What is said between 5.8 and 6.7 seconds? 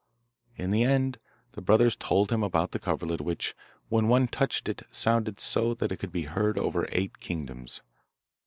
it could be heard